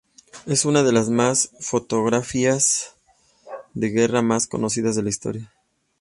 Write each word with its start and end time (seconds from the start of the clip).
Es 0.47 0.65
una 0.65 0.81
de 0.81 0.91
las 0.91 1.09
más 1.11 1.51
fotografías 1.59 2.95
de 3.75 3.89
guerra 3.91 4.23
más 4.23 4.47
conocidas 4.47 4.95
de 4.95 5.03
la 5.03 5.09
historia. 5.09 5.53